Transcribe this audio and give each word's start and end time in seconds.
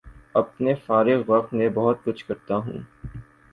اپنے 0.35 0.73
فارغ 0.85 1.21
وقت 1.27 1.53
میں 1.53 1.69
بہت 1.69 2.03
کچھ 2.03 2.25
کرتا 2.25 2.55
ہوں 2.55 2.79